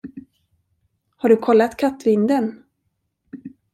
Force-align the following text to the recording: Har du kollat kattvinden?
Har 1.15 1.29
du 1.29 1.35
kollat 1.37 1.77
kattvinden? 1.77 2.63